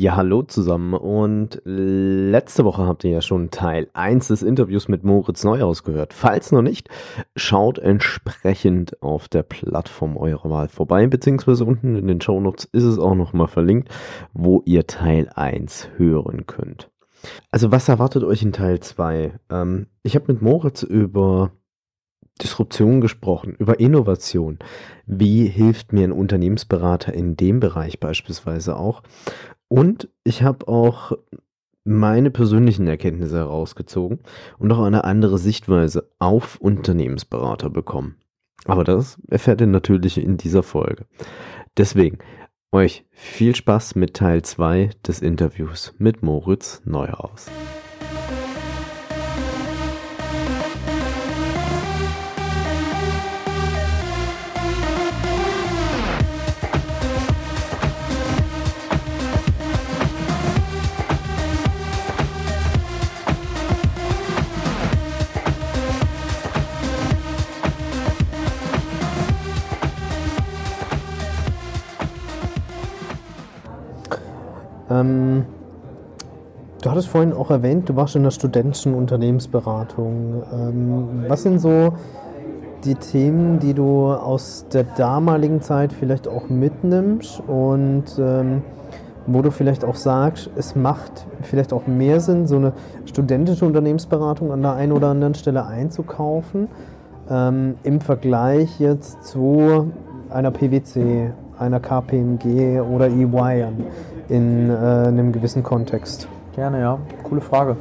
[0.00, 0.94] Ja, hallo zusammen.
[0.94, 6.14] Und letzte Woche habt ihr ja schon Teil 1 des Interviews mit Moritz Neuhaus gehört.
[6.14, 6.88] Falls noch nicht,
[7.36, 12.98] schaut entsprechend auf der Plattform eurer Wahl vorbei, beziehungsweise unten in den Shownotes ist es
[12.98, 13.90] auch nochmal verlinkt,
[14.32, 16.88] wo ihr Teil 1 hören könnt.
[17.50, 19.38] Also was erwartet euch in Teil 2?
[19.50, 21.52] Ähm, ich habe mit Moritz über
[22.40, 24.60] Disruption gesprochen, über Innovation.
[25.04, 29.02] Wie hilft mir ein Unternehmensberater in dem Bereich beispielsweise auch?
[29.72, 31.12] Und ich habe auch
[31.84, 34.18] meine persönlichen Erkenntnisse herausgezogen
[34.58, 38.16] und auch eine andere Sichtweise auf Unternehmensberater bekommen.
[38.64, 41.06] Aber das erfährt ihr natürlich in dieser Folge.
[41.78, 42.18] Deswegen
[42.72, 47.46] euch viel Spaß mit Teil 2 des Interviews mit Moritz Neuhaus.
[75.00, 75.44] Ähm,
[76.82, 80.42] du hattest vorhin auch erwähnt, du warst in der studentischen Unternehmensberatung.
[80.52, 81.92] Ähm, was sind so
[82.84, 88.62] die Themen, die du aus der damaligen Zeit vielleicht auch mitnimmst und ähm,
[89.26, 92.72] wo du vielleicht auch sagst, es macht vielleicht auch mehr Sinn, so eine
[93.04, 96.68] studentische Unternehmensberatung an der einen oder anderen Stelle einzukaufen,
[97.28, 99.92] ähm, im Vergleich jetzt zu
[100.30, 103.66] einer PwC, einer KPMG oder EY
[104.28, 106.28] in äh, einem gewissen Kontext?
[106.54, 106.98] Gerne, ja.
[107.22, 107.76] Coole Frage.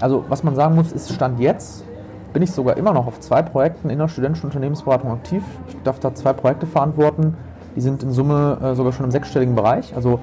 [0.00, 1.84] Also, was man sagen muss, ist Stand jetzt
[2.32, 5.42] bin ich sogar immer noch auf zwei Projekten in der studentischen Unternehmensberatung aktiv.
[5.68, 7.36] Ich darf da zwei Projekte verantworten.
[7.76, 9.94] Die sind in Summe äh, sogar schon im sechsstelligen Bereich.
[9.94, 10.18] Also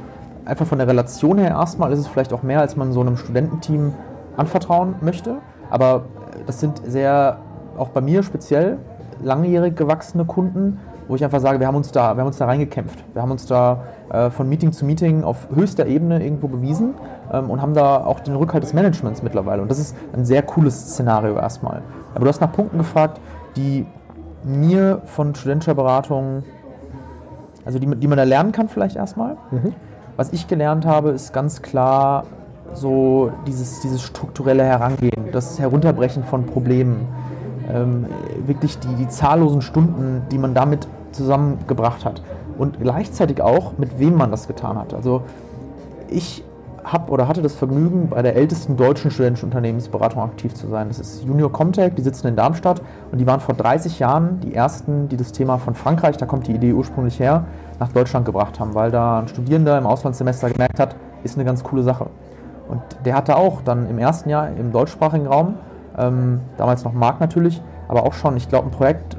[0.46, 3.18] einfach von der Relation her erstmal ist es vielleicht auch mehr, als man so einem
[3.18, 3.94] Studententeam
[4.38, 5.38] anvertrauen möchte.
[5.70, 6.06] Aber
[6.48, 7.38] das sind sehr,
[7.78, 8.78] auch bei mir speziell,
[9.22, 12.46] langjährig gewachsene Kunden, wo ich einfach sage, wir haben uns da, wir haben uns da
[12.46, 13.04] reingekämpft.
[13.14, 13.82] Wir haben uns da
[14.12, 16.94] äh, von Meeting zu Meeting auf höchster Ebene irgendwo bewiesen
[17.34, 19.64] ähm, und haben da auch den Rückhalt des Managements mittlerweile.
[19.64, 21.82] Und das ist ein sehr cooles Szenario erstmal.
[22.14, 23.20] Aber du hast nach Punkten gefragt,
[23.56, 23.88] die
[24.44, 26.44] mir von studentischer Beratung,
[27.66, 29.36] also die, die man da lernen kann vielleicht erstmal.
[29.50, 29.74] Mhm.
[30.16, 32.26] Was ich gelernt habe, ist ganz klar
[32.74, 37.08] so dieses, dieses strukturelle Herangehen, das Herunterbrechen von Problemen.
[37.74, 38.06] Ähm,
[38.46, 42.22] wirklich die, die zahllosen Stunden, die man damit zusammengebracht hat.
[42.58, 44.94] Und gleichzeitig auch, mit wem man das getan hat.
[44.94, 45.24] Also
[46.10, 46.44] ich
[46.84, 50.88] habe oder hatte das Vergnügen, bei der ältesten deutschen studentischen Unternehmensberatung aktiv zu sein.
[50.88, 52.82] Das ist Junior Comtech, die sitzen in Darmstadt
[53.12, 56.48] und die waren vor 30 Jahren die ersten, die das Thema von Frankreich, da kommt
[56.48, 57.46] die Idee ursprünglich her,
[57.80, 61.64] nach Deutschland gebracht haben, weil da ein Studierender im Auslandssemester gemerkt hat, ist eine ganz
[61.64, 62.08] coole Sache.
[62.68, 65.56] Und der hatte auch dann im ersten Jahr im deutschsprachigen Raum,
[65.98, 69.18] ähm, damals noch Markt natürlich, aber auch schon, ich glaube, ein Projekt äh,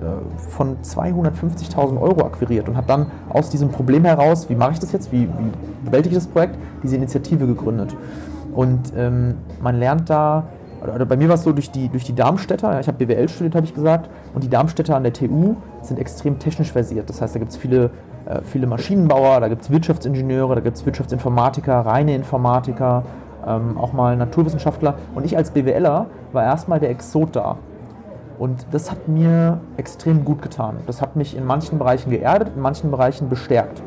[0.48, 4.92] von 250.000 Euro akquiriert und hat dann aus diesem Problem heraus, wie mache ich das
[4.92, 5.50] jetzt, wie, wie
[5.84, 7.97] bewältige ich das Projekt, diese Initiative gegründet.
[8.54, 10.44] Und ähm, man lernt da,
[10.82, 13.56] oder bei mir war es so durch die, durch die Darmstädter, ich habe BWL studiert,
[13.56, 17.10] habe ich gesagt, und die Darmstädter an der TU sind extrem technisch versiert.
[17.10, 17.91] Das heißt, da gibt es viele,
[18.26, 23.03] äh, viele Maschinenbauer, da gibt es Wirtschaftsingenieure, da gibt es Wirtschaftsinformatiker, reine Informatiker,
[23.44, 24.94] ähm, auch mal Naturwissenschaftler.
[25.16, 27.56] Und ich als BWLer war erstmal der Exot da.
[28.41, 30.78] Und das hat mir extrem gut getan.
[30.87, 33.83] Das hat mich in manchen Bereichen geerdet, in manchen Bereichen bestärkt.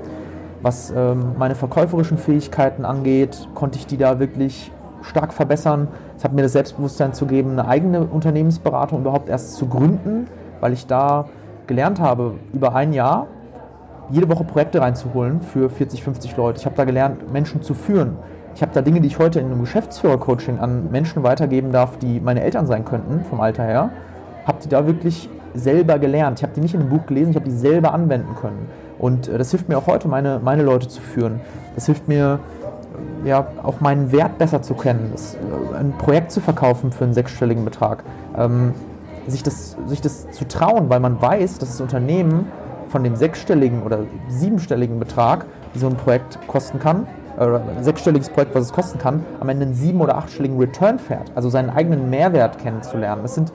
[0.61, 4.71] Was ähm, meine verkäuferischen Fähigkeiten angeht, konnte ich die da wirklich
[5.01, 5.87] stark verbessern.
[6.15, 10.27] Es hat mir das Selbstbewusstsein zu geben, eine eigene Unternehmensberatung überhaupt erst zu gründen,
[10.59, 11.25] weil ich da
[11.65, 13.25] gelernt habe, über ein Jahr
[14.11, 16.59] jede Woche Projekte reinzuholen für 40, 50 Leute.
[16.59, 18.17] Ich habe da gelernt, Menschen zu führen.
[18.53, 22.19] Ich habe da Dinge, die ich heute in einem Geschäftsführer-Coaching an Menschen weitergeben darf, die
[22.19, 23.89] meine Eltern sein könnten, vom Alter her
[24.45, 26.39] habe die da wirklich selber gelernt.
[26.39, 28.67] Ich habe die nicht in einem Buch gelesen, ich habe die selber anwenden können.
[28.99, 31.41] Und äh, das hilft mir auch heute, meine, meine Leute zu führen.
[31.75, 32.39] Das hilft mir,
[33.25, 37.03] äh, ja, auch meinen Wert besser zu kennen, das, äh, ein Projekt zu verkaufen für
[37.03, 38.03] einen sechsstelligen Betrag.
[38.37, 38.73] Ähm,
[39.27, 42.47] sich das, sich das zu trauen, weil man weiß, dass das Unternehmen
[42.89, 47.07] von dem sechsstelligen oder siebenstelligen Betrag, wie so ein Projekt kosten kann,
[47.37, 50.99] oder ein sechsstelliges Projekt, was es kosten kann, am Ende einen sieben- oder achtstelligen Return
[50.99, 51.31] fährt.
[51.33, 53.23] Also seinen eigenen Mehrwert kennenzulernen.
[53.23, 53.51] Das sind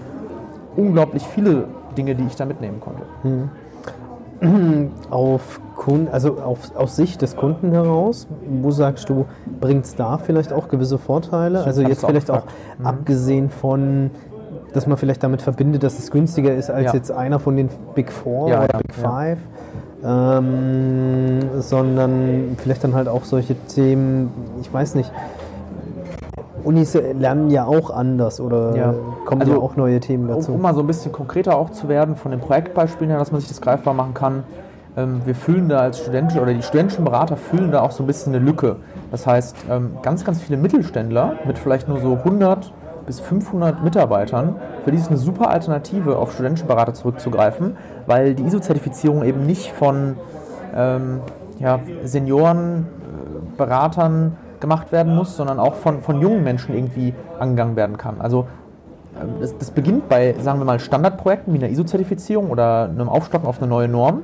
[0.78, 1.64] unglaublich viele
[1.96, 3.02] Dinge, die ich da mitnehmen konnte.
[3.24, 4.90] Mhm.
[5.10, 9.26] Auf Kunden, also auf, aus Sicht des Kunden heraus, wo sagst du,
[9.60, 11.64] bringt es da vielleicht auch gewisse Vorteile?
[11.64, 12.44] Also jetzt vielleicht auch
[12.78, 12.86] mhm.
[12.86, 14.10] abgesehen von,
[14.72, 16.94] dass man vielleicht damit verbindet, dass es günstiger ist als ja.
[16.94, 19.38] jetzt einer von den Big Four ja, oder ja, Big Five.
[20.04, 24.30] Ähm, sondern vielleicht dann halt auch solche Themen,
[24.60, 25.10] ich weiß nicht,
[26.68, 28.94] Unis lernen ja auch anders oder ja.
[29.24, 30.50] kommen also, ja auch neue Themen dazu.
[30.50, 33.32] Um, um, mal so ein bisschen konkreter auch zu werden von den Projektbeispielen her, dass
[33.32, 34.42] man sich das greifbar machen kann.
[34.94, 38.06] Ähm, wir füllen da als Studenten oder die studentischen Berater füllen da auch so ein
[38.06, 38.76] bisschen eine Lücke.
[39.10, 42.70] Das heißt, ähm, ganz, ganz viele Mittelständler mit vielleicht nur so 100
[43.06, 48.42] bis 500 Mitarbeitern, für die ist eine super Alternative, auf studentische Berater zurückzugreifen, weil die
[48.42, 50.16] ISO-Zertifizierung eben nicht von
[50.76, 51.20] ähm,
[51.58, 58.20] ja, Seniorenberatern gemacht werden muss, sondern auch von, von jungen Menschen irgendwie angegangen werden kann.
[58.20, 58.46] Also
[59.20, 63.48] ähm, das, das beginnt bei, sagen wir mal, Standardprojekten wie einer ISO-Zertifizierung oder einem Aufstocken
[63.48, 64.22] auf eine neue Norm.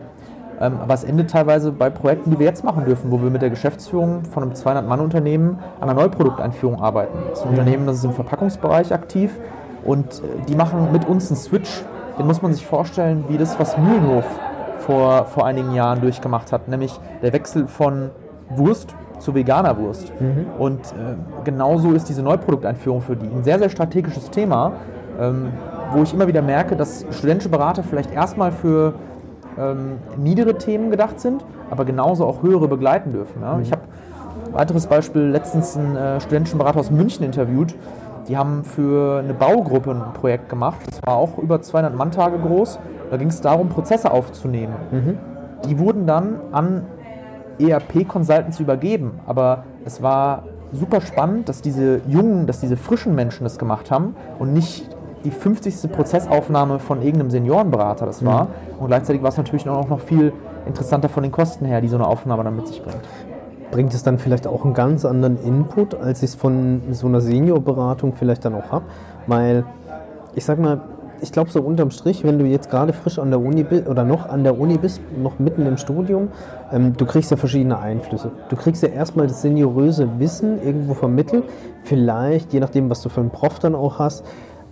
[0.60, 3.42] Ähm, aber es endet teilweise bei Projekten, die wir jetzt machen dürfen, wo wir mit
[3.42, 7.18] der Geschäftsführung von einem 200-Mann-Unternehmen an einer Neuprodukteinführung arbeiten.
[7.30, 7.58] Das ist ein mhm.
[7.58, 9.32] Unternehmen, das ist im Verpackungsbereich aktiv
[9.84, 11.82] und äh, die machen mit uns einen Switch.
[12.18, 14.24] Den muss man sich vorstellen, wie das, was Mühlenhof
[14.78, 18.10] vor, vor einigen Jahren durchgemacht hat, nämlich der Wechsel von
[18.50, 20.12] Wurst zu veganer Wurst.
[20.20, 20.46] Mhm.
[20.58, 21.14] Und äh,
[21.44, 24.72] genauso ist diese Neuprodukteinführung für die ein sehr, sehr strategisches Thema,
[25.20, 25.48] ähm,
[25.92, 28.94] wo ich immer wieder merke, dass studentische Berater vielleicht erstmal für
[29.58, 33.42] ähm, niedere Themen gedacht sind, aber genauso auch höhere begleiten dürfen.
[33.42, 33.54] Ja?
[33.54, 33.62] Mhm.
[33.62, 33.82] Ich habe
[34.46, 37.74] ein weiteres Beispiel letztens einen äh, studentischen Berater aus München interviewt.
[38.28, 40.78] Die haben für eine Baugruppe ein Projekt gemacht.
[40.86, 42.78] Das war auch über 200 Manntage groß.
[43.10, 44.74] Da ging es darum, Prozesse aufzunehmen.
[44.90, 45.18] Mhm.
[45.66, 46.86] Die wurden dann an
[47.58, 49.20] ERP-Consultants übergeben.
[49.26, 54.16] Aber es war super spannend, dass diese jungen, dass diese frischen Menschen das gemacht haben
[54.38, 54.88] und nicht
[55.24, 55.90] die 50.
[55.90, 58.44] Prozessaufnahme von irgendeinem Seniorenberater das war.
[58.44, 58.48] Mhm.
[58.80, 60.32] Und gleichzeitig war es natürlich auch noch viel
[60.66, 63.00] interessanter von den Kosten her, die so eine Aufnahme dann mit sich bringt.
[63.70, 67.20] Bringt es dann vielleicht auch einen ganz anderen Input, als ich es von so einer
[67.20, 68.84] Seniorberatung vielleicht dann auch habe?
[69.26, 69.64] Weil,
[70.34, 70.80] ich sag mal,
[71.24, 74.04] ich glaube so unterm Strich, wenn du jetzt gerade frisch an der Uni bist oder
[74.04, 76.28] noch an der Uni bist, noch mitten im Studium,
[76.70, 78.30] ähm, du kriegst ja verschiedene Einflüsse.
[78.50, 81.44] Du kriegst ja erstmal das senioröse Wissen irgendwo vermittelt,
[81.82, 84.22] vielleicht, je nachdem, was du für einen Prof dann auch hast,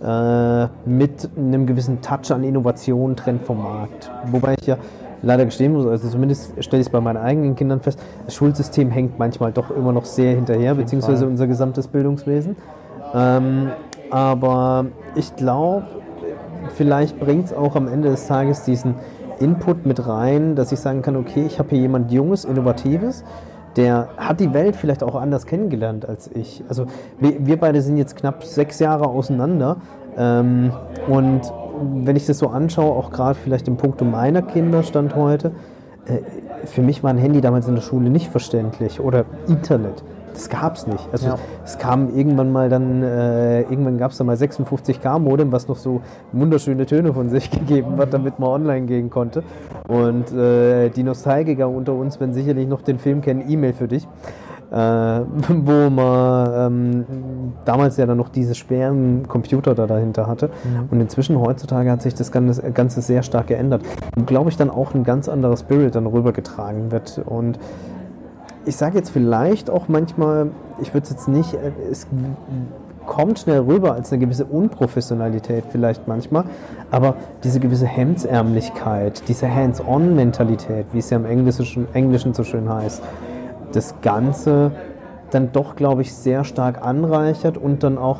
[0.03, 4.11] äh, mit einem gewissen Touch an Innovation, Trend vom Markt.
[4.31, 4.77] Wobei ich ja
[5.23, 8.91] leider gestehen muss, also zumindest stelle ich es bei meinen eigenen Kindern fest, das Schulsystem
[8.91, 12.57] hängt manchmal doch immer noch sehr hinterher, beziehungsweise unser gesamtes Bildungswesen.
[13.15, 13.69] Ähm,
[14.11, 14.85] aber
[15.15, 15.85] ich glaube,
[16.69, 18.95] vielleicht bringt es auch am Ende des Tages diesen
[19.39, 23.23] Input mit rein, dass ich sagen kann, okay, ich habe hier jemand Junges, Innovatives,
[23.75, 26.63] der hat die Welt vielleicht auch anders kennengelernt als ich.
[26.69, 26.85] Also
[27.19, 29.77] wir, beide sind jetzt knapp sechs Jahre auseinander
[30.17, 30.71] ähm,
[31.07, 31.41] und
[32.03, 35.51] wenn ich das so anschaue, auch gerade vielleicht im Punkt meiner Kinder stand heute,
[36.05, 36.19] äh,
[36.65, 40.03] für mich war ein Handy damals in der Schule nicht verständlich oder Internet.
[40.33, 41.07] Das gab es nicht.
[41.11, 41.37] Also ja.
[41.63, 45.77] es kam irgendwann mal dann, äh, irgendwann gab es dann mal 56K Modem, was noch
[45.77, 46.01] so
[46.31, 49.43] wunderschöne Töne von sich gegeben hat, damit man online gehen konnte.
[49.87, 54.07] Und äh, die Nostalgiker unter uns werden sicherlich noch den Film kennen, E-Mail für dich.
[54.71, 54.75] Äh,
[55.49, 57.05] wo man ähm,
[57.63, 60.47] damals ja dann noch diese schweren Computer da dahinter hatte.
[60.47, 60.87] Mhm.
[60.89, 63.83] Und inzwischen heutzutage hat sich das Ganze, Ganze sehr stark geändert.
[64.17, 67.21] Und glaube ich dann auch ein ganz anderer Spirit dann rübergetragen wird.
[67.23, 67.59] Und
[68.65, 70.51] ich sage jetzt vielleicht auch manchmal,
[70.81, 72.07] ich würde es jetzt nicht, äh, es
[73.05, 76.45] kommt schnell rüber als eine gewisse Unprofessionalität vielleicht manchmal,
[76.89, 83.01] aber diese gewisse Hemdsärmlichkeit, diese Hands-on-Mentalität, wie es ja im Englischen, Englischen so schön heißt,
[83.73, 84.71] das Ganze
[85.31, 88.19] dann doch, glaube ich, sehr stark anreichert und dann auch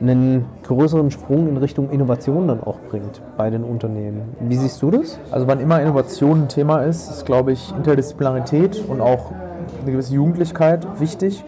[0.00, 4.36] einen größeren Sprung in Richtung Innovation dann auch bringt bei den Unternehmen.
[4.40, 5.18] Wie siehst du das?
[5.30, 9.32] Also wann immer Innovation ein Thema ist, ist, glaube ich, Interdisziplinarität und auch
[9.82, 11.44] eine gewisse Jugendlichkeit wichtig.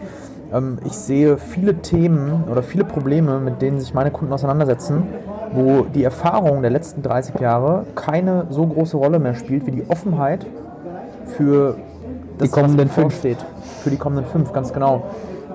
[0.53, 5.03] Ähm, ich sehe viele Themen oder viele Probleme, mit denen sich meine Kunden auseinandersetzen,
[5.53, 9.89] wo die Erfahrung der letzten 30 Jahre keine so große Rolle mehr spielt wie die
[9.89, 10.45] Offenheit
[11.25, 11.75] für
[12.37, 13.37] das, die kommenden fünf steht.
[13.83, 15.03] Für die kommenden fünf, ganz genau.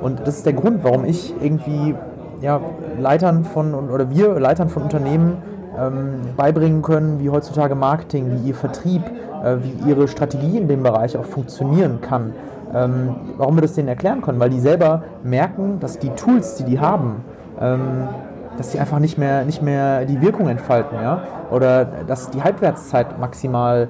[0.01, 1.95] Und das ist der Grund, warum ich irgendwie
[2.43, 2.61] ja,
[2.99, 5.39] Leitern von oder wir Leitern von Unternehmen
[5.79, 9.03] ähm, beibringen können, wie heutzutage Marketing, wie ihr Vertrieb,
[9.43, 12.35] äh, wie ihre Strategie in dem Bereich auch funktionieren kann
[12.75, 16.65] ähm, warum wir das denen erklären können, weil die selber merken, dass die Tools, die
[16.65, 17.25] die haben,
[17.61, 18.09] ähm,
[18.57, 21.23] dass die einfach nicht mehr, nicht mehr die Wirkung entfalten, ja?
[21.51, 23.89] Oder dass die Halbwertszeit maximal,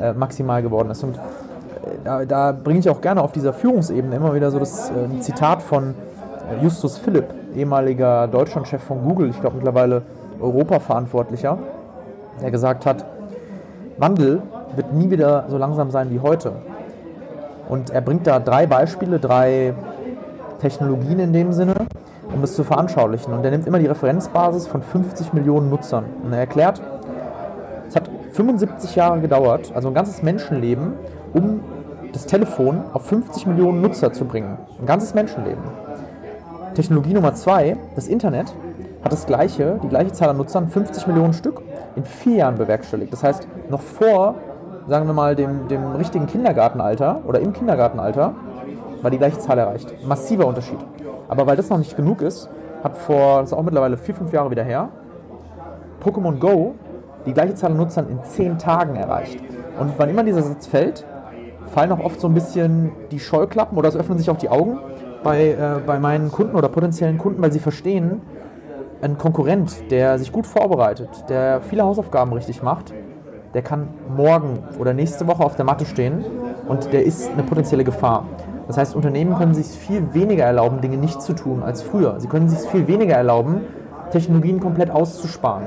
[0.00, 1.02] äh, maximal geworden ist.
[1.04, 1.20] Und äh,
[2.04, 5.62] da, da bringe ich auch gerne auf dieser Führungsebene immer wieder so das äh, Zitat
[5.62, 5.94] von
[6.50, 10.02] äh, Justus Philipp, ehemaliger Deutschlandchef von Google, ich glaube mittlerweile
[10.40, 11.58] Europaverantwortlicher,
[12.42, 13.04] der gesagt hat,
[13.98, 14.42] Wandel
[14.74, 16.52] wird nie wieder so langsam sein wie heute.
[17.68, 19.74] Und er bringt da drei Beispiele, drei
[20.60, 21.74] Technologien in dem Sinne,
[22.32, 23.32] um das zu veranschaulichen.
[23.32, 26.04] Und er nimmt immer die Referenzbasis von 50 Millionen Nutzern.
[26.22, 26.80] Und er erklärt,
[27.88, 30.94] es hat 75 Jahre gedauert, also ein ganzes Menschenleben,
[31.32, 31.60] um
[32.12, 34.58] das Telefon auf 50 Millionen Nutzer zu bringen.
[34.80, 35.62] Ein ganzes Menschenleben.
[36.74, 38.54] Technologie Nummer zwei, das Internet,
[39.02, 41.62] hat das gleiche, die gleiche Zahl an Nutzern, 50 Millionen Stück,
[41.94, 43.12] in vier Jahren bewerkstelligt.
[43.12, 44.34] Das heißt, noch vor,
[44.88, 48.34] sagen wir mal, dem, dem richtigen Kindergartenalter oder im Kindergartenalter
[49.02, 50.06] war die gleiche Zahl erreicht.
[50.06, 50.78] Massiver Unterschied.
[51.28, 52.48] Aber weil das noch nicht genug ist,
[52.82, 54.88] hat vor, das ist auch mittlerweile vier, fünf Jahre wieder her,
[56.04, 56.74] Pokémon Go
[57.26, 59.40] die gleiche Zahl an Nutzern in zehn Tagen erreicht.
[59.78, 61.04] Und wann immer dieser Satz fällt,
[61.66, 64.78] fallen auch oft so ein bisschen die Scheuklappen oder es öffnen sich auch die Augen
[65.24, 68.22] bei, äh, bei meinen Kunden oder potenziellen Kunden, weil sie verstehen,
[69.02, 72.94] ein Konkurrent, der sich gut vorbereitet, der viele Hausaufgaben richtig macht,
[73.56, 76.22] der kann morgen oder nächste Woche auf der Matte stehen
[76.68, 78.26] und der ist eine potenzielle Gefahr.
[78.66, 82.20] Das heißt, Unternehmen können sich viel weniger erlauben, Dinge nicht zu tun als früher.
[82.20, 83.62] Sie können sich viel weniger erlauben,
[84.10, 85.64] Technologien komplett auszusparen.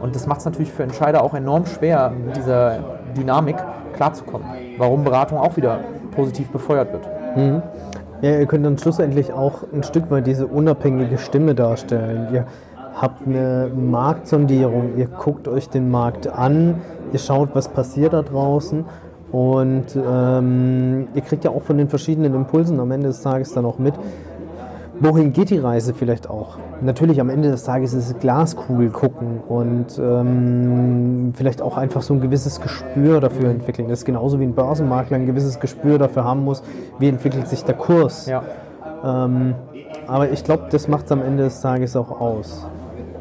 [0.00, 2.78] Und das macht es natürlich für Entscheider auch enorm schwer, mit dieser
[3.16, 3.56] Dynamik
[3.94, 4.46] klarzukommen.
[4.78, 5.80] Warum Beratung auch wieder
[6.12, 7.08] positiv befeuert wird.
[7.36, 7.62] Mhm.
[8.22, 12.28] Ja, ihr könnt dann schlussendlich auch ein Stück weit diese unabhängige Stimme darstellen.
[12.32, 12.46] Ihr
[12.94, 16.80] habt eine Marktsondierung, ihr guckt euch den Markt an,
[17.14, 18.84] ihr schaut, was passiert da draußen
[19.32, 23.64] und ähm, ihr kriegt ja auch von den verschiedenen Impulsen am Ende des Tages dann
[23.64, 23.94] auch mit,
[25.00, 26.58] wohin geht die Reise vielleicht auch.
[26.80, 32.14] Natürlich am Ende des Tages ist es Glaskugel gucken und ähm, vielleicht auch einfach so
[32.14, 33.88] ein gewisses Gespür dafür entwickeln.
[33.88, 36.62] Das ist genauso wie ein Börsenmakler ein gewisses Gespür dafür haben muss,
[36.98, 38.26] wie entwickelt sich der Kurs.
[38.26, 38.42] Ja.
[39.04, 39.54] Ähm,
[40.06, 42.66] aber ich glaube, das macht es am Ende des Tages auch aus.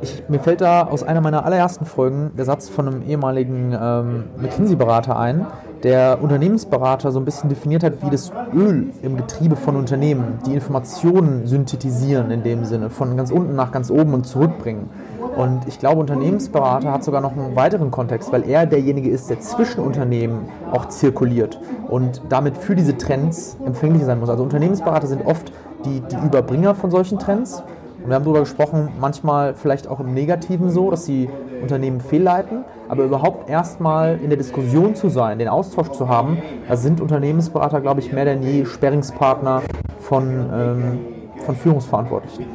[0.04, 4.26] Ich, mir fällt da aus einer meiner allerersten Folgen der Satz von einem ehemaligen ähm,
[4.42, 5.48] McKinsey-Berater ein,
[5.84, 10.56] der Unternehmensberater so ein bisschen definiert hat, wie das Öl im Getriebe von Unternehmen die
[10.56, 14.90] Informationen synthetisieren in dem Sinne, von ganz unten nach ganz oben und zurückbringen.
[15.38, 19.40] Und ich glaube, Unternehmensberater hat sogar noch einen weiteren Kontext, weil er derjenige ist, der
[19.40, 24.30] zwischen Unternehmen auch zirkuliert und damit für diese Trends empfänglich sein muss.
[24.30, 25.54] Also Unternehmensberater sind oft
[25.86, 27.64] die, die Überbringer von solchen Trends.
[28.04, 31.30] Und wir haben darüber gesprochen, manchmal vielleicht auch im Negativen so, dass die
[31.62, 36.76] Unternehmen fehlleiten, aber überhaupt erstmal in der Diskussion zu sein, den Austausch zu haben, da
[36.76, 39.62] sind Unternehmensberater, glaube ich, mehr denn je Sperringspartner
[40.00, 41.00] von, ähm,
[41.46, 42.46] von Führungsverantwortlichen.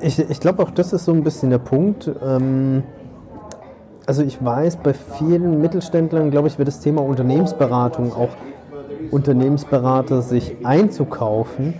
[0.00, 2.10] Ich, ich glaube auch, das ist so ein bisschen der Punkt.
[2.24, 2.82] Ähm,
[4.06, 8.30] also ich weiß, bei vielen Mittelständlern, glaube ich, wird das Thema Unternehmensberatung, auch
[9.10, 11.74] Unternehmensberater sich einzukaufen,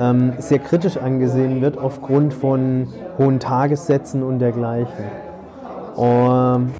[0.00, 2.88] ähm, sehr kritisch angesehen wird aufgrund von
[3.18, 5.04] hohen Tagessätzen und dergleichen.
[5.94, 6.70] Um,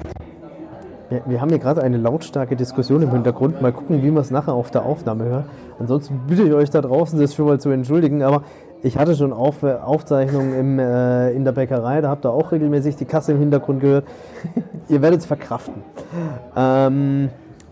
[1.10, 3.60] wir, wir, haben hier gerade eine lautstarke Diskussion im Hintergrund.
[3.60, 5.44] Mal gucken, wie wir es nachher auf der Aufnahme hören.
[5.78, 8.22] Ansonsten bitte ich euch da draußen, das schon mal zu entschuldigen.
[8.22, 8.42] Aber
[8.82, 12.96] ich hatte schon auf, Aufzeichnungen im, äh, in der Bäckerei, da habt ihr auch regelmäßig
[12.96, 14.06] die Kasse im Hintergrund gehört.
[14.88, 15.82] ihr werdet es verkraften.
[16.56, 17.28] Ähm,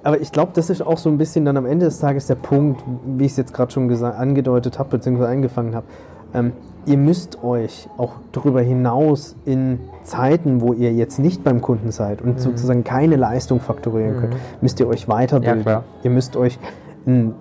[0.08, 2.36] aber ich glaube, das ist auch so ein bisschen dann am Ende des Tages der
[2.36, 5.84] Punkt, wie ich es jetzt gerade schon angedeutet habe, beziehungsweise eingefangen habe.
[6.32, 6.52] Ähm,
[6.86, 12.22] ihr müsst euch auch darüber hinaus in Zeiten, wo ihr jetzt nicht beim Kunden seid
[12.22, 12.38] und mhm.
[12.38, 14.20] sozusagen keine Leistung faktorieren mhm.
[14.20, 15.62] könnt, müsst ihr euch weiterbilden.
[15.66, 16.58] Ja, ihr müsst euch
[17.04, 17.34] einen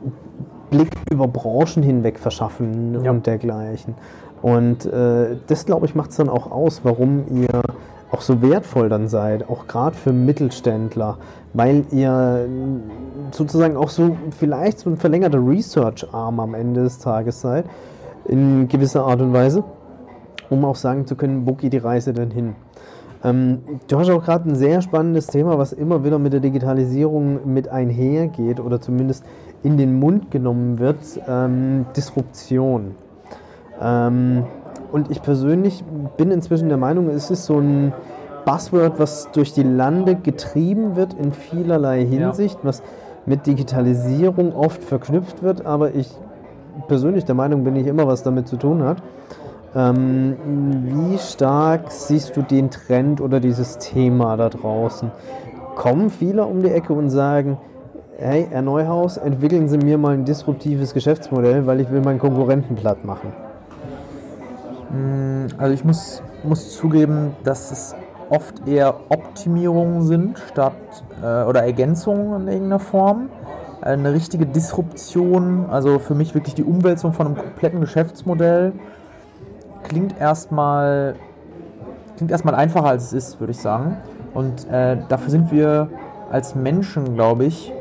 [0.69, 3.12] Blick über Branchen hinweg verschaffen ja.
[3.12, 3.95] und dergleichen.
[4.41, 7.62] Und äh, das, glaube ich, macht es dann auch aus, warum ihr
[8.12, 11.17] auch so wertvoll dann seid, auch gerade für Mittelständler,
[11.58, 12.48] weil ihr
[13.32, 17.66] sozusagen auch so vielleicht so ein verlängerter Research-Arm am Ende des Tages seid,
[18.26, 19.64] in gewisser Art und Weise,
[20.52, 22.56] um auch sagen zu können, wo geht die Reise denn hin.
[23.24, 27.52] Ähm, du hast auch gerade ein sehr spannendes Thema, was immer wieder mit der Digitalisierung
[27.52, 29.26] mit einhergeht oder zumindest
[29.64, 30.98] in den Mund genommen wird,
[31.28, 32.92] ähm, Disruption.
[33.82, 34.44] Ähm,
[34.92, 35.84] und ich persönlich
[36.18, 37.94] bin inzwischen der Meinung, es ist so ein
[38.48, 42.63] Buzzword, was durch die Lande getrieben wird in vielerlei Hinsicht, ja.
[42.63, 42.82] was
[43.25, 46.10] mit Digitalisierung oft verknüpft wird, aber ich
[46.88, 49.04] persönlich der Meinung bin, ich immer was damit zu tun hat.
[49.75, 50.38] Ähm,
[50.86, 55.12] wie stark siehst du den Trend oder dieses Thema da draußen?
[55.75, 57.58] Kommen viele um die Ecke und sagen,
[58.18, 62.75] hey, Herr Neuhaus, entwickeln Sie mir mal ein disruptives Geschäftsmodell, weil ich will meinen Konkurrenten
[62.75, 63.34] platt machen?
[64.89, 67.96] Mm, also ich muss muss zugeben, dass es
[68.29, 70.74] oft eher Optimierungen sind statt
[71.22, 73.29] äh, oder Ergänzungen in irgendeiner Form.
[73.81, 78.74] Eine richtige Disruption, also für mich wirklich die Umwälzung von einem kompletten Geschäftsmodell,
[79.84, 81.15] klingt erstmal
[82.17, 83.98] klingt erstmal einfacher als es ist, würde ich sagen.
[84.34, 85.89] Und äh, dafür sind wir
[86.31, 87.72] als Menschen, glaube ich,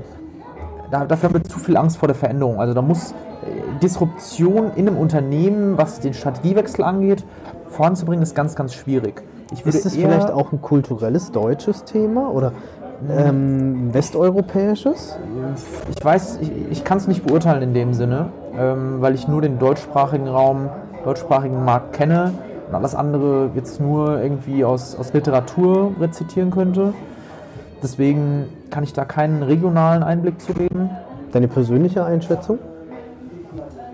[0.91, 2.61] da, dafür haben wir zu viel Angst vor der Veränderung.
[2.61, 3.15] Also da muss äh,
[3.83, 7.25] Disruption in einem Unternehmen, was den Strategiewechsel angeht,
[7.69, 9.23] voranzubringen, ist ganz, ganz schwierig.
[9.53, 12.53] Ist das vielleicht auch ein kulturelles deutsches Thema oder
[13.09, 15.17] ähm, westeuropäisches?
[15.97, 19.43] Ich weiß, ich, ich kann es nicht beurteilen in dem Sinne, ähm, weil ich nur
[19.43, 20.69] den deutschsprachigen Raum,
[21.05, 22.33] deutschsprachigen Markt kenne
[22.69, 26.93] und alles andere jetzt nur irgendwie aus, aus Literatur rezitieren könnte.
[27.83, 30.91] Deswegen kann ich da keinen regionalen Einblick zu geben.
[31.33, 32.59] Deine persönliche Einschätzung?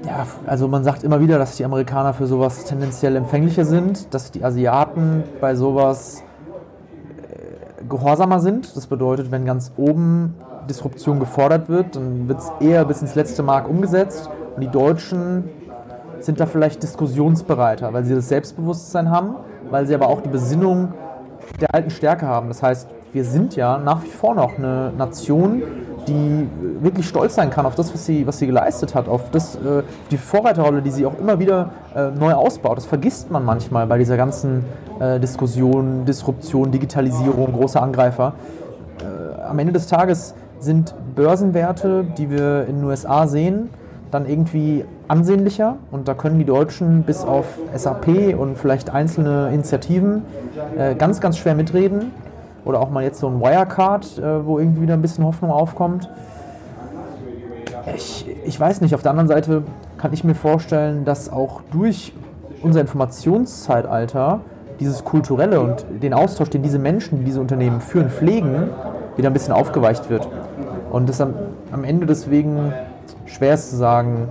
[0.04, 4.32] Ja, also man sagt immer wieder, dass die Amerikaner für sowas tendenziell empfänglicher sind, dass
[4.32, 6.24] die Asiaten bei sowas
[7.22, 8.76] äh, gehorsamer sind.
[8.76, 10.34] Das bedeutet, wenn ganz oben
[10.68, 14.28] Disruption gefordert wird, dann wird es eher bis ins letzte Mark umgesetzt.
[14.56, 15.44] Und die Deutschen
[16.18, 19.36] sind da vielleicht diskussionsbereiter, weil sie das Selbstbewusstsein haben,
[19.70, 20.94] weil sie aber auch die Besinnung
[21.60, 22.48] der alten Stärke haben.
[22.48, 25.62] Das heißt, wir sind ja nach wie vor noch eine Nation,
[26.08, 26.48] die
[26.80, 29.82] wirklich stolz sein kann auf das, was sie, was sie geleistet hat, auf das, äh,
[30.10, 32.76] die Vorreiterrolle, die sie auch immer wieder äh, neu ausbaut.
[32.76, 34.64] Das vergisst man manchmal bei dieser ganzen
[35.00, 38.34] äh, Diskussion, Disruption, Digitalisierung, große Angreifer.
[39.00, 43.70] Äh, am Ende des Tages sind Börsenwerte, die wir in den USA sehen,
[44.10, 50.22] dann irgendwie ansehnlicher und da können die Deutschen bis auf SAP und vielleicht einzelne Initiativen
[50.76, 52.12] äh, ganz, ganz schwer mitreden.
[52.64, 56.08] Oder auch mal jetzt so ein Wirecard, äh, wo irgendwie wieder ein bisschen Hoffnung aufkommt.
[57.96, 59.62] Ich, ich weiß nicht, auf der anderen Seite
[59.98, 62.12] kann ich mir vorstellen, dass auch durch
[62.62, 64.40] unser Informationszeitalter
[64.78, 68.70] dieses Kulturelle und den Austausch, den diese Menschen, die diese Unternehmen führen, pflegen,
[69.16, 70.28] wieder ein bisschen aufgeweicht wird.
[70.90, 71.34] Und es am,
[71.70, 72.72] am Ende deswegen
[73.26, 74.28] schwer ist zu sagen,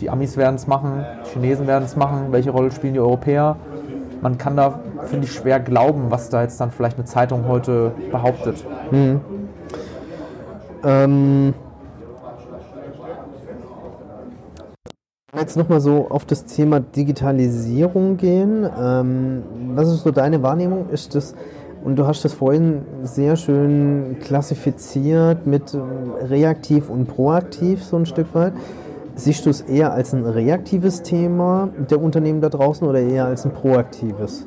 [0.00, 3.56] die Amis werden es machen, die Chinesen werden es machen, welche Rolle spielen die Europäer.
[4.22, 7.92] Man kann da, finde ich, schwer glauben, was da jetzt dann vielleicht eine Zeitung heute
[8.10, 8.64] behauptet.
[8.90, 9.20] Mhm.
[10.82, 11.54] Ähm,
[15.38, 18.68] jetzt nochmal so auf das Thema Digitalisierung gehen.
[18.78, 19.42] Ähm,
[19.74, 20.88] was ist so deine Wahrnehmung?
[20.90, 21.34] Ist das,
[21.82, 25.76] und du hast das vorhin sehr schön klassifiziert mit
[26.28, 28.52] reaktiv und proaktiv so ein Stück weit.
[29.20, 33.44] Siehst du es eher als ein reaktives Thema der Unternehmen da draußen oder eher als
[33.44, 34.46] ein proaktives?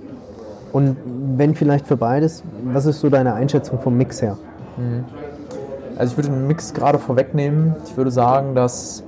[0.72, 0.98] Und
[1.38, 4.36] wenn vielleicht für beides, was ist so deine Einschätzung vom Mix her?
[4.78, 5.04] Mhm.
[5.96, 7.76] Also ich würde den Mix gerade vorwegnehmen.
[7.86, 9.04] Ich würde sagen, dass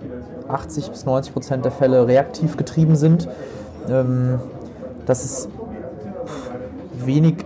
[0.49, 3.27] 80 bis 90 Prozent der Fälle reaktiv getrieben sind.
[3.89, 4.39] Ähm,
[5.07, 5.49] dass es
[6.93, 7.43] wenig,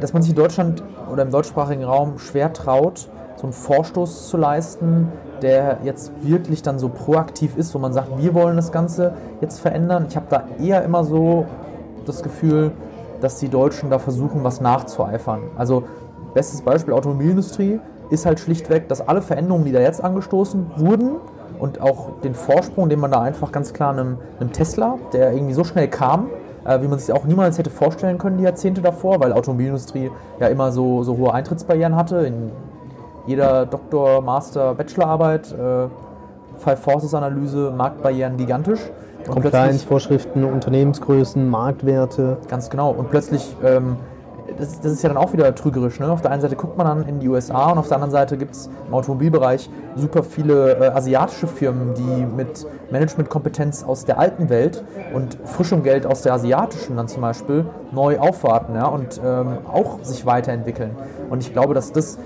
[0.00, 4.36] dass man sich in Deutschland oder im deutschsprachigen Raum schwer traut, so einen Vorstoß zu
[4.36, 9.14] leisten, der jetzt wirklich dann so proaktiv ist, wo man sagt, wir wollen das Ganze
[9.40, 10.06] jetzt verändern.
[10.08, 11.46] Ich habe da eher immer so
[12.06, 12.72] das Gefühl,
[13.20, 15.42] dass die Deutschen da versuchen, was nachzueifern.
[15.56, 15.84] Also
[16.34, 21.16] bestes Beispiel Automobilindustrie ist halt schlichtweg, dass alle Veränderungen, die da jetzt angestoßen wurden
[21.58, 25.54] und auch den Vorsprung, den man da einfach ganz klar einem, einem Tesla, der irgendwie
[25.54, 26.28] so schnell kam,
[26.64, 30.48] äh, wie man sich auch niemals hätte vorstellen können die Jahrzehnte davor, weil Automobilindustrie ja
[30.48, 32.50] immer so, so hohe Eintrittsbarrieren hatte in
[33.26, 35.88] jeder Doktor-, Master-, Bachelorarbeit, äh,
[36.58, 38.80] Five Forces-Analyse, Marktbarrieren gigantisch.
[39.28, 42.38] Compliance-Vorschriften, Unternehmensgrößen, Marktwerte.
[42.48, 42.90] Ganz genau.
[42.90, 43.96] Und plötzlich, ähm,
[44.58, 46.00] das, das, ist ja dann auch wieder trügerisch.
[46.00, 46.10] Ne?
[46.10, 48.36] Auf der einen Seite guckt man dann in die USA und auf der anderen Seite
[48.36, 54.48] gibt es im Automobilbereich super viele äh, asiatische Firmen, die mit Managementkompetenz aus der alten
[54.50, 58.86] Welt und frischem Geld aus der asiatischen dann zum Beispiel neu aufwarten ja?
[58.86, 60.90] und ähm, auch sich weiterentwickeln.
[61.30, 62.18] Und ich glaube, dass das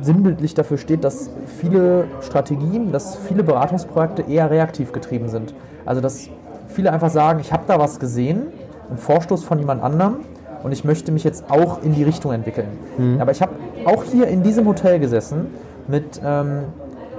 [0.00, 5.54] sinnbildlich dafür steht, dass viele Strategien, dass viele Beratungsprojekte eher reaktiv getrieben sind.
[5.84, 6.28] Also dass
[6.68, 8.48] viele einfach sagen, ich habe da was gesehen,
[8.88, 10.16] einen Vorstoß von jemand anderem
[10.62, 12.68] und ich möchte mich jetzt auch in die Richtung entwickeln.
[12.98, 13.20] Mhm.
[13.20, 13.52] Aber ich habe
[13.84, 15.46] auch hier in diesem Hotel gesessen
[15.88, 16.64] mit ähm,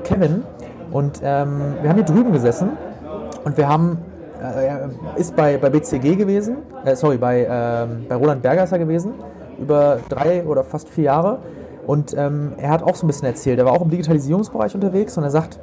[0.04, 0.44] Kevin
[0.92, 2.70] und ähm, wir haben hier drüben gesessen
[3.44, 4.00] und wir haben
[4.42, 9.14] äh, er ist bei, bei BCG gewesen, äh, sorry, bei, äh, bei Roland Bergesser gewesen,
[9.60, 11.40] über drei oder fast vier Jahre.
[11.86, 15.18] Und ähm, er hat auch so ein bisschen erzählt, er war auch im Digitalisierungsbereich unterwegs
[15.18, 15.60] und er sagt,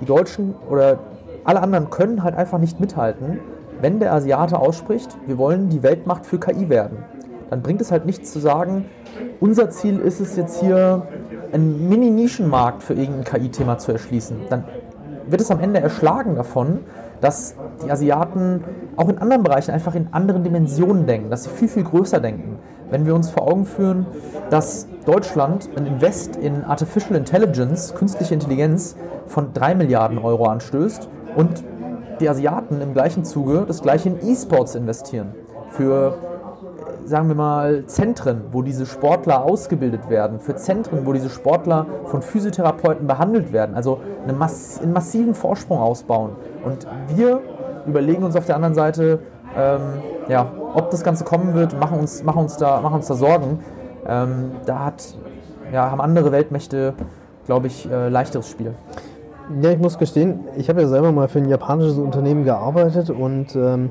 [0.00, 0.98] die Deutschen oder
[1.44, 3.38] alle anderen können halt einfach nicht mithalten,
[3.80, 6.98] wenn der Asiate ausspricht, wir wollen die Weltmacht für KI werden.
[7.50, 8.86] Dann bringt es halt nichts zu sagen,
[9.40, 11.06] unser Ziel ist es jetzt hier,
[11.52, 14.38] einen Mini-Nischenmarkt für irgendein KI-Thema zu erschließen.
[14.50, 14.64] Dann
[15.28, 16.80] wird es am Ende erschlagen davon,
[17.20, 18.64] dass die Asiaten
[18.96, 22.58] auch in anderen Bereichen einfach in anderen Dimensionen denken, dass sie viel, viel größer denken.
[22.94, 24.06] Wenn wir uns vor Augen führen,
[24.50, 28.94] dass Deutschland ein Invest in Artificial Intelligence, künstliche Intelligenz,
[29.26, 31.64] von 3 Milliarden Euro anstößt und
[32.20, 35.34] die Asiaten im gleichen Zuge das gleiche in E-Sports investieren.
[35.70, 36.14] Für
[37.04, 42.22] sagen wir mal, Zentren, wo diese Sportler ausgebildet werden, für Zentren, wo diese Sportler von
[42.22, 46.30] Physiotherapeuten behandelt werden, also einen, mass einen massiven Vorsprung ausbauen.
[46.64, 47.40] Und wir
[47.88, 49.18] überlegen uns auf der anderen Seite,
[49.56, 49.80] ähm,
[50.28, 53.60] ja, ob das Ganze kommen wird, machen uns, machen uns, da, machen uns da Sorgen.
[54.06, 55.14] Ähm, da hat,
[55.72, 56.94] ja, haben andere Weltmächte,
[57.46, 58.74] glaube ich, äh, leichteres Spiel.
[59.60, 63.54] Ja, ich muss gestehen, ich habe ja selber mal für ein japanisches Unternehmen gearbeitet und
[63.54, 63.90] ähm,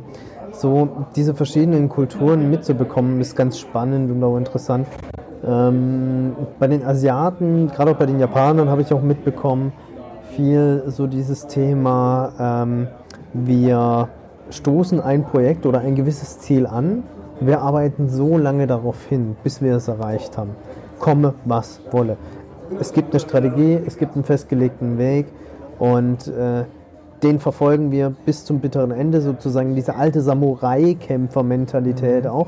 [0.51, 4.87] so diese verschiedenen Kulturen mitzubekommen, ist ganz spannend und auch interessant.
[5.45, 9.73] Ähm, bei den Asiaten, gerade auch bei den Japanern, habe ich auch mitbekommen,
[10.35, 12.87] viel so dieses Thema, ähm,
[13.33, 14.09] wir
[14.49, 17.03] stoßen ein Projekt oder ein gewisses Ziel an,
[17.39, 20.51] wir arbeiten so lange darauf hin, bis wir es erreicht haben.
[20.99, 22.17] Komme, was wolle.
[22.79, 25.27] Es gibt eine Strategie, es gibt einen festgelegten Weg
[25.79, 26.63] und äh,
[27.21, 32.29] den verfolgen wir bis zum bitteren Ende, sozusagen diese alte Samurai-Kämpfer-Mentalität mhm.
[32.29, 32.47] auch.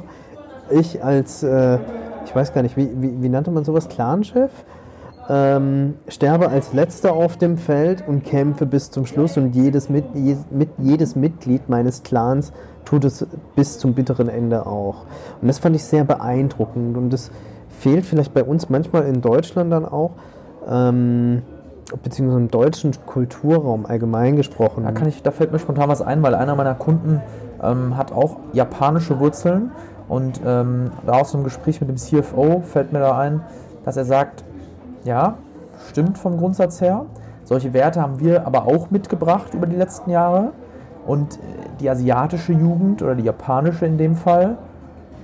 [0.69, 1.79] Ich als, äh,
[2.25, 4.51] ich weiß gar nicht, wie, wie, wie nannte man sowas, Clanchef?
[5.27, 10.13] Ähm, sterbe als letzter auf dem Feld und kämpfe bis zum Schluss und jedes, mit,
[10.51, 12.53] mit, jedes Mitglied meines Clans
[12.85, 15.05] tut es bis zum bitteren Ende auch.
[15.41, 17.31] Und das fand ich sehr beeindruckend und das
[17.69, 20.11] fehlt vielleicht bei uns manchmal in Deutschland dann auch.
[20.67, 21.41] Ähm,
[22.03, 24.83] beziehungsweise im deutschen Kulturraum allgemein gesprochen.
[24.83, 27.21] Da, kann ich, da fällt mir spontan was ein, weil einer meiner Kunden
[27.61, 29.71] ähm, hat auch japanische Wurzeln
[30.07, 33.41] und ähm, aus einem Gespräch mit dem CFO fällt mir da ein,
[33.83, 34.43] dass er sagt,
[35.05, 35.35] ja,
[35.89, 37.05] stimmt vom Grundsatz her.
[37.45, 40.51] Solche Werte haben wir aber auch mitgebracht über die letzten Jahre.
[41.05, 41.39] Und
[41.79, 44.57] die asiatische Jugend oder die japanische in dem Fall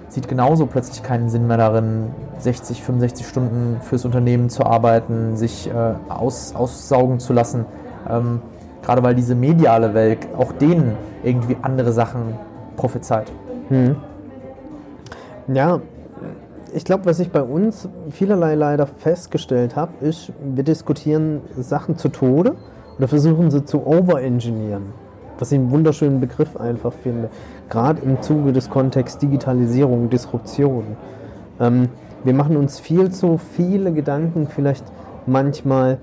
[0.09, 5.69] sieht genauso plötzlich keinen Sinn mehr darin, 60, 65 Stunden fürs Unternehmen zu arbeiten, sich
[5.69, 7.65] äh, aus, aussaugen zu lassen.
[8.09, 8.41] Ähm,
[8.83, 12.35] gerade weil diese mediale Welt auch denen irgendwie andere Sachen
[12.75, 13.31] prophezeit.
[13.69, 13.95] Hm.
[15.47, 15.79] Ja,
[16.73, 22.09] ich glaube, was ich bei uns vielerlei leider festgestellt habe, ist, wir diskutieren Sachen zu
[22.09, 22.55] Tode
[22.97, 24.93] oder versuchen sie zu overengineeren.
[25.39, 27.29] Was ich einen wunderschönen Begriff einfach finde
[27.71, 30.97] gerade im Zuge des Kontexts Digitalisierung, Disruption.
[31.59, 31.89] Ähm,
[32.23, 34.83] wir machen uns viel zu viele Gedanken, vielleicht
[35.25, 35.97] manchmal,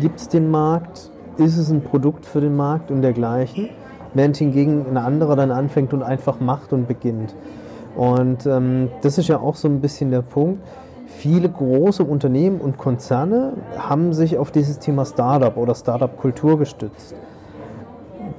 [0.00, 3.68] gibt es den Markt, ist es ein Produkt für den Markt und dergleichen,
[4.14, 7.36] während hingegen ein anderer dann anfängt und einfach macht und beginnt.
[7.96, 10.62] Und ähm, das ist ja auch so ein bisschen der Punkt.
[11.06, 17.14] Viele große Unternehmen und Konzerne haben sich auf dieses Thema Startup oder Startup-Kultur gestützt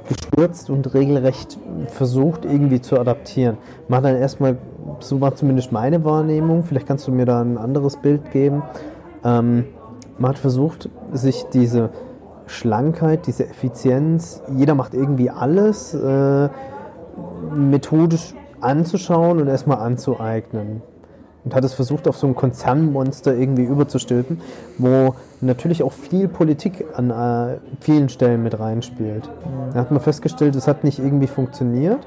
[0.08, 1.58] gestürzt und regelrecht
[1.88, 3.58] versucht irgendwie zu adaptieren.
[3.88, 4.58] Man hat dann erstmal,
[5.00, 8.64] so war zumindest meine Wahrnehmung, vielleicht kannst du mir da ein anderes Bild geben.
[9.24, 9.66] Ähm,
[10.18, 11.90] man hat versucht, sich diese
[12.48, 16.50] Schlankheit, diese Effizienz, jeder macht irgendwie alles, äh,
[17.54, 20.82] methodisch anzuschauen und erstmal anzueignen
[21.46, 24.42] und hat es versucht, auf so ein Konzernmonster irgendwie überzustülpen,
[24.78, 29.28] wo natürlich auch viel Politik an äh, vielen Stellen mit reinspielt.
[29.28, 29.74] Mhm.
[29.74, 32.00] Da hat man festgestellt, es hat nicht irgendwie funktioniert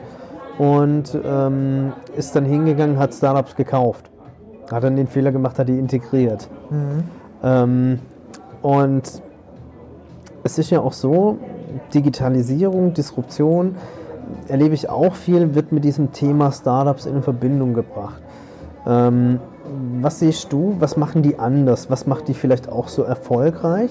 [0.58, 4.10] und ähm, ist dann hingegangen, hat Startups gekauft.
[4.70, 6.48] Hat dann den Fehler gemacht, hat die integriert.
[6.70, 7.04] Mhm.
[7.42, 7.98] Ähm,
[8.60, 9.22] und
[10.44, 11.38] es ist ja auch so,
[11.94, 13.76] Digitalisierung, Disruption,
[14.48, 18.20] erlebe ich auch viel, wird mit diesem Thema Startups in Verbindung gebracht.
[18.87, 19.40] Ähm,
[20.00, 21.90] was siehst du, was machen die anders?
[21.90, 23.90] Was macht die vielleicht auch so erfolgreich?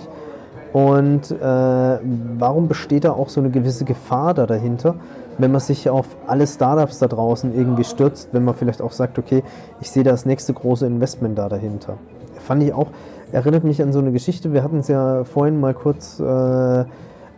[0.74, 4.96] Und äh, warum besteht da auch so eine gewisse Gefahr da dahinter,
[5.38, 9.20] wenn man sich auf alle Startups da draußen irgendwie stürzt, wenn man vielleicht auch sagt,
[9.20, 9.44] okay,
[9.82, 11.98] ich sehe da das nächste große Investment da dahinter.
[12.40, 12.88] Fand ich auch,
[13.32, 16.86] erinnert mich an so eine Geschichte, wir hatten es ja vorhin mal kurz äh,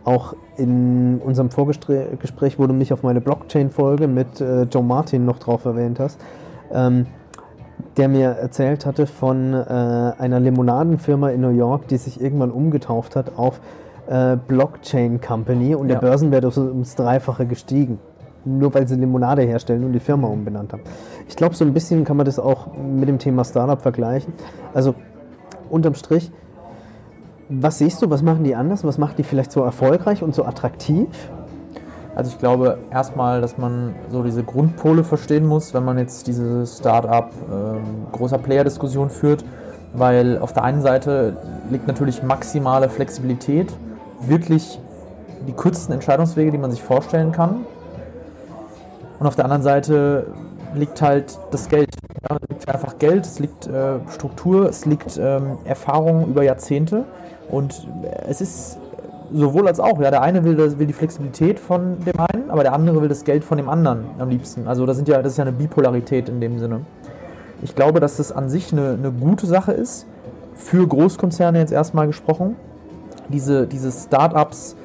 [0.04, 5.38] auch in unserem Vorgespräch, wo du mich auf meine Blockchain-Folge mit äh, Joe Martin noch
[5.38, 6.20] drauf erwähnt hast.
[6.72, 7.06] Ähm,
[7.96, 13.14] der mir erzählt hatte von äh, einer Limonadenfirma in New York, die sich irgendwann umgetauft
[13.14, 13.60] hat auf
[14.06, 15.94] äh, Blockchain Company und ja.
[15.94, 17.98] der Börsenwert ist ums Dreifache gestiegen.
[18.44, 20.82] Nur weil sie Limonade herstellen und die Firma umbenannt haben.
[21.28, 24.34] Ich glaube, so ein bisschen kann man das auch mit dem Thema Startup vergleichen.
[24.74, 24.94] Also
[25.70, 26.30] unterm Strich,
[27.48, 30.44] was siehst du, was machen die anders, was macht die vielleicht so erfolgreich und so
[30.44, 31.08] attraktiv?
[32.14, 36.66] Also ich glaube erstmal, dass man so diese Grundpole verstehen muss, wenn man jetzt diese
[36.66, 39.44] Start-up ähm, großer Player-Diskussion führt,
[39.94, 41.36] weil auf der einen Seite
[41.70, 43.72] liegt natürlich maximale Flexibilität,
[44.20, 44.78] wirklich
[45.46, 47.66] die kürzesten Entscheidungswege, die man sich vorstellen kann.
[49.18, 50.26] Und auf der anderen Seite
[50.74, 51.88] liegt halt das Geld.
[52.28, 57.04] Ja, es liegt einfach Geld, es liegt äh, Struktur, es liegt ähm, Erfahrung über Jahrzehnte.
[57.50, 57.86] Und
[58.26, 58.78] es ist
[59.32, 60.00] sowohl als auch.
[60.00, 63.24] Ja, der eine will, will die Flexibilität von dem einen, aber der andere will das
[63.24, 64.68] Geld von dem anderen am liebsten.
[64.68, 66.80] Also das, sind ja, das ist ja eine Bipolarität in dem Sinne.
[67.62, 70.06] Ich glaube, dass das an sich eine, eine gute Sache ist,
[70.54, 72.56] für Großkonzerne jetzt erstmal gesprochen,
[73.28, 74.76] diese, diese Startups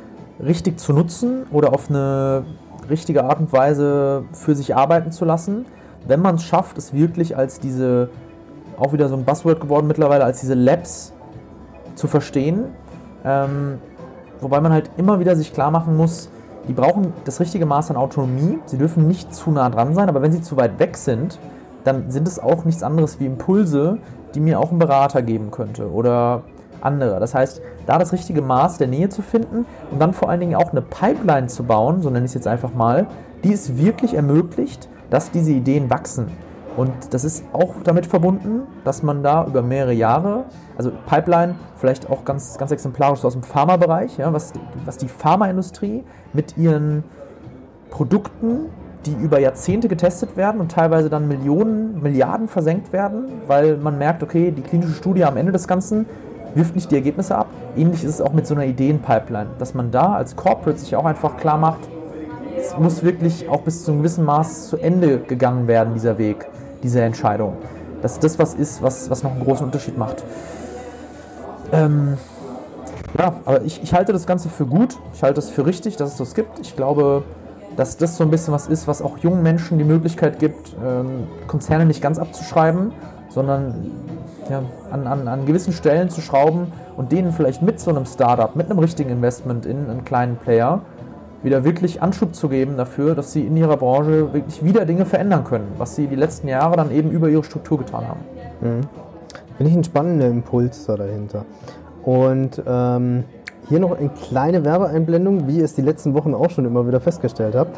[0.43, 2.43] richtig zu nutzen oder auf eine
[2.89, 5.65] richtige Art und Weise für sich arbeiten zu lassen,
[6.07, 8.09] wenn man es schafft, es wirklich als diese,
[8.77, 11.13] auch wieder so ein Buzzword geworden mittlerweile, als diese Labs
[11.99, 12.65] zu verstehen.
[13.23, 13.79] Ähm,
[14.39, 16.29] wobei man halt immer wieder sich klar machen muss,
[16.67, 18.59] die brauchen das richtige Maß an Autonomie.
[18.65, 21.39] Sie dürfen nicht zu nah dran sein, aber wenn sie zu weit weg sind,
[21.83, 23.97] dann sind es auch nichts anderes wie Impulse,
[24.33, 26.43] die mir auch ein Berater geben könnte oder
[26.81, 27.19] andere.
[27.19, 30.55] Das heißt, da das richtige Maß der Nähe zu finden und dann vor allen Dingen
[30.55, 33.07] auch eine Pipeline zu bauen, so nenne ich es jetzt einfach mal,
[33.43, 36.27] die es wirklich ermöglicht, dass diese Ideen wachsen.
[36.77, 40.45] Und das ist auch damit verbunden, dass man da über mehrere Jahre,
[40.77, 44.53] also Pipeline vielleicht auch ganz, ganz exemplarisch so aus dem Pharmabereich, ja, was,
[44.85, 46.03] was die Pharmaindustrie
[46.33, 47.03] mit ihren
[47.89, 48.67] Produkten,
[49.05, 54.23] die über Jahrzehnte getestet werden und teilweise dann Millionen, Milliarden versenkt werden, weil man merkt,
[54.23, 56.05] okay, die klinische Studie am Ende des Ganzen
[56.53, 57.47] wirft nicht die Ergebnisse ab.
[57.75, 61.05] Ähnlich ist es auch mit so einer Ideenpipeline, dass man da als Corporate sich auch
[61.05, 61.87] einfach klar macht,
[62.57, 66.47] es muss wirklich auch bis zu einem gewissen Maß zu Ende gegangen werden, dieser Weg,
[66.83, 67.57] diese Entscheidung.
[68.01, 70.23] Dass das was ist, was, was noch einen großen Unterschied macht.
[71.71, 72.17] Ähm,
[73.17, 74.97] ja, aber ich, ich halte das Ganze für gut.
[75.13, 76.59] Ich halte es für richtig, dass es das gibt.
[76.59, 77.23] Ich glaube,
[77.75, 81.27] dass das so ein bisschen was ist, was auch jungen Menschen die Möglichkeit gibt, ähm,
[81.47, 82.91] Konzerne nicht ganz abzuschreiben,
[83.29, 83.91] sondern
[84.49, 88.55] ja, an, an, an gewissen Stellen zu schrauben und denen vielleicht mit so einem Startup,
[88.55, 90.81] mit einem richtigen Investment in einen kleinen Player
[91.43, 95.43] wieder wirklich Anschub zu geben dafür, dass sie in ihrer Branche wirklich wieder Dinge verändern
[95.43, 98.19] können, was sie die letzten Jahre dann eben über ihre Struktur getan haben.
[98.61, 98.81] Mhm.
[99.57, 101.45] Finde ich ein spannender Impuls da dahinter.
[102.03, 103.23] Und ähm,
[103.67, 106.99] hier noch eine kleine Werbeeinblendung, wie ihr es die letzten Wochen auch schon immer wieder
[106.99, 107.75] festgestellt habt.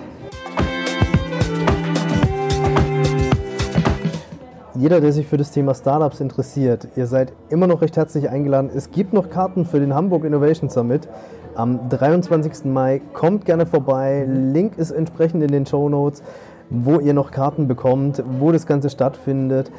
[4.76, 8.72] Jeder, der sich für das Thema Startups interessiert, ihr seid immer noch recht herzlich eingeladen.
[8.74, 11.08] Es gibt noch Karten für den Hamburg Innovation Summit
[11.56, 12.66] am 23.
[12.66, 13.02] Mai.
[13.14, 14.26] Kommt gerne vorbei.
[14.28, 16.24] Link ist entsprechend in den Show Notes,
[16.70, 19.72] wo ihr noch Karten bekommt, wo das Ganze stattfindet.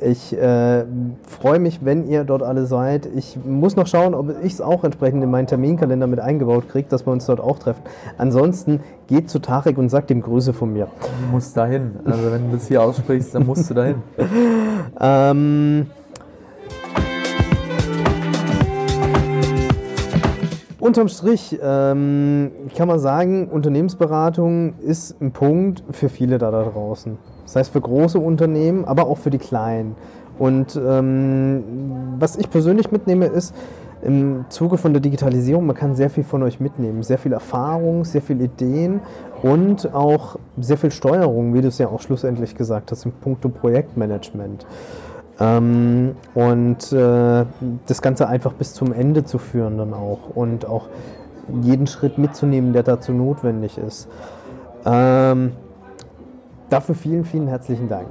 [0.00, 0.84] Ich äh,
[1.26, 3.06] freue mich, wenn ihr dort alle seid.
[3.16, 6.88] Ich muss noch schauen, ob ich es auch entsprechend in meinen Terminkalender mit eingebaut kriege,
[6.88, 7.82] dass wir uns dort auch treffen.
[8.16, 10.88] Ansonsten geht zu Tarek und sagt ihm Grüße von mir.
[11.00, 11.96] Du musst dahin.
[12.04, 13.96] Also wenn du das hier aussprichst, dann musst du dahin.
[15.00, 15.86] ähm,
[20.88, 27.18] Unterm Strich ähm, kann man sagen, Unternehmensberatung ist ein Punkt für viele da, da draußen.
[27.44, 29.96] Das heißt für große Unternehmen, aber auch für die kleinen.
[30.38, 31.62] Und ähm,
[32.18, 33.54] was ich persönlich mitnehme, ist
[34.00, 37.02] im Zuge von der Digitalisierung, man kann sehr viel von euch mitnehmen.
[37.02, 39.00] Sehr viel Erfahrung, sehr viele Ideen
[39.42, 43.50] und auch sehr viel Steuerung, wie du es ja auch schlussendlich gesagt hast, im puncto
[43.50, 44.64] Projektmanagement.
[45.40, 47.44] Ähm, und äh,
[47.86, 50.88] das Ganze einfach bis zum Ende zu führen dann auch und auch
[51.62, 54.08] jeden Schritt mitzunehmen, der dazu notwendig ist.
[54.84, 55.52] Ähm,
[56.68, 58.08] Dafür vielen, vielen herzlichen Dank.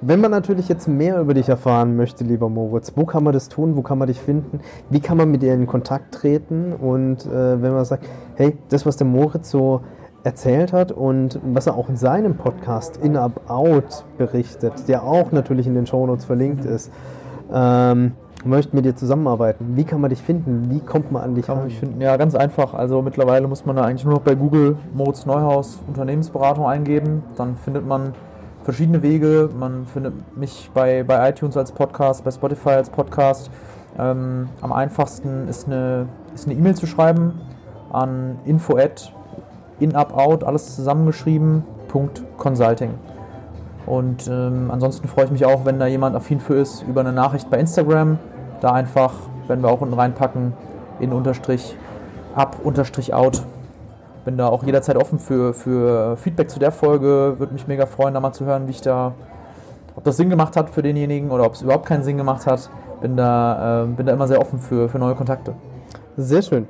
[0.00, 3.50] Wenn man natürlich jetzt mehr über dich erfahren möchte, lieber Moritz, wo kann man das
[3.50, 3.76] tun?
[3.76, 4.60] Wo kann man dich finden?
[4.88, 6.72] Wie kann man mit dir in Kontakt treten?
[6.72, 9.82] Und äh, wenn man sagt, hey, das, was der Moritz so
[10.24, 15.30] erzählt hat und was er auch in seinem Podcast In Up Out berichtet, der auch
[15.32, 16.90] natürlich in den Shownotes verlinkt ist,
[17.52, 18.12] ähm,
[18.44, 19.76] möchten mit dir zusammenarbeiten.
[19.76, 20.70] Wie kann man dich finden?
[20.70, 22.00] Wie kommt man an dich kann mich finden?
[22.00, 22.74] Ja, ganz einfach.
[22.74, 27.22] Also mittlerweile muss man da eigentlich nur noch bei Google Moritz Neuhaus Unternehmensberatung eingeben.
[27.36, 28.14] Dann findet man
[28.62, 29.50] verschiedene Wege.
[29.58, 33.50] Man findet mich bei, bei iTunes als Podcast, bei Spotify als Podcast.
[33.98, 37.40] Ähm, am einfachsten ist eine ist eine E-Mail zu schreiben
[37.92, 38.76] an info
[39.76, 41.64] at inupout, alles zusammengeschrieben,
[42.38, 42.90] Consulting.
[43.86, 47.12] Und ähm, ansonsten freue ich mich auch, wenn da jemand affin für ist, über eine
[47.12, 48.18] Nachricht bei Instagram
[48.60, 49.12] da einfach,
[49.46, 50.54] werden wir auch unten reinpacken,
[51.00, 51.76] in Unterstrich,
[52.34, 53.42] ab, Unterstrich, out.
[54.24, 57.34] Bin da auch jederzeit offen für, für Feedback zu der Folge.
[57.38, 59.12] Würde mich mega freuen, da mal zu hören, wie ich da,
[59.96, 62.70] ob das Sinn gemacht hat für denjenigen oder ob es überhaupt keinen Sinn gemacht hat.
[63.02, 65.52] Bin da, äh, bin da immer sehr offen für, für neue Kontakte.
[66.16, 66.66] Sehr schön.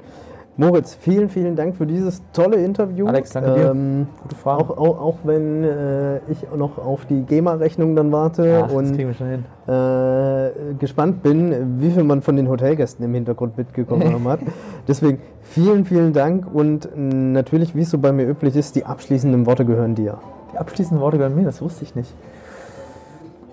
[0.56, 3.08] Moritz, vielen, vielen Dank für dieses tolle Interview.
[3.08, 3.70] Alex, danke dir.
[3.70, 4.62] Ähm, Gute Frage.
[4.62, 10.50] Auch, auch, auch wenn äh, ich noch auf die GEMA-Rechnung dann warte Ach, und äh,
[10.78, 14.40] gespannt bin, wie viel man von den Hotelgästen im Hintergrund mitgekommen hat.
[14.86, 19.46] Deswegen vielen, vielen Dank und natürlich, wie es so bei mir üblich ist, die abschließenden
[19.46, 20.18] Worte gehören dir.
[20.52, 22.14] Die abschließenden Worte gehören mir, das wusste ich nicht.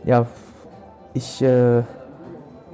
[0.04, 0.28] Ja,
[1.16, 1.82] ich äh,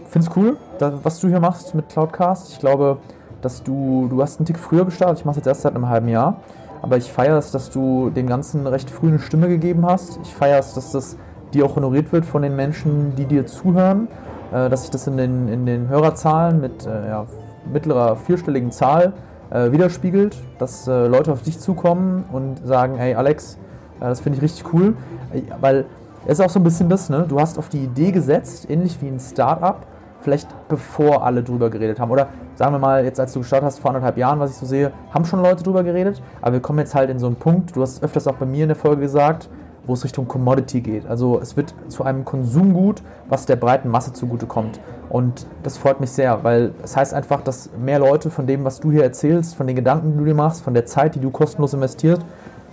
[0.09, 2.51] finde es cool, was du hier machst mit Cloudcast.
[2.51, 2.97] Ich glaube,
[3.41, 5.89] dass du, du hast einen Tick früher gestartet, ich mache es jetzt erst seit einem
[5.89, 6.41] halben Jahr,
[6.82, 10.19] aber ich feiere es, dass du dem Ganzen recht früh eine Stimme gegeben hast.
[10.23, 11.17] Ich feiere es, dass das
[11.54, 14.08] dir auch honoriert wird von den Menschen, die dir zuhören,
[14.52, 17.26] äh, dass sich das in den, in den Hörerzahlen mit äh, ja,
[17.71, 19.13] mittlerer vierstelligen Zahl
[19.50, 23.58] äh, widerspiegelt, dass äh, Leute auf dich zukommen und sagen, hey Alex,
[24.00, 24.95] äh, das finde ich richtig cool,
[25.34, 25.86] äh, weil
[26.26, 27.26] es ist auch so ein bisschen das, ne?
[27.28, 29.78] du hast auf die Idee gesetzt, ähnlich wie ein Startup,
[30.27, 32.11] vielleicht bevor alle drüber geredet haben.
[32.11, 34.65] Oder sagen wir mal, jetzt als du gestartet hast, vor anderthalb Jahren, was ich so
[34.65, 37.77] sehe, haben schon Leute drüber geredet, aber wir kommen jetzt halt in so einen Punkt,
[37.77, 39.47] du hast öfters auch bei mir in der Folge gesagt,
[39.85, 41.07] wo es Richtung Commodity geht.
[41.07, 44.81] Also es wird zu einem Konsumgut, was der breiten Masse zugutekommt.
[45.07, 48.81] Und das freut mich sehr, weil es heißt einfach, dass mehr Leute von dem, was
[48.81, 51.31] du hier erzählst, von den Gedanken, die du dir machst, von der Zeit, die du
[51.31, 52.21] kostenlos investierst,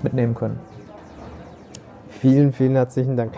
[0.03, 0.59] mitnehmen können.
[2.09, 3.31] Vielen, vielen herzlichen Dank.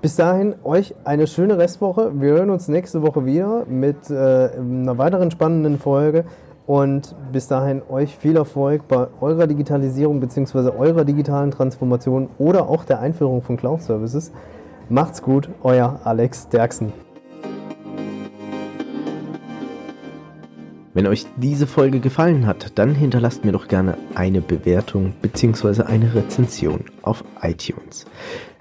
[0.00, 2.12] Bis dahin euch eine schöne Restwoche.
[2.20, 6.24] Wir hören uns nächste Woche wieder mit äh, einer weiteren spannenden Folge.
[6.66, 10.70] Und bis dahin euch viel Erfolg bei eurer Digitalisierung bzw.
[10.78, 14.30] eurer digitalen Transformation oder auch der Einführung von Cloud Services.
[14.88, 16.92] Macht's gut, euer Alex Derksen.
[20.94, 25.82] Wenn euch diese Folge gefallen hat, dann hinterlasst mir doch gerne eine Bewertung bzw.
[25.82, 28.06] eine Rezension auf iTunes.